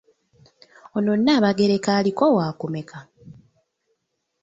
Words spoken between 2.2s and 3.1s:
waakumeka?